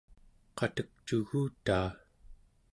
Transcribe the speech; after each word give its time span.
qatekcugutaa 0.57 1.89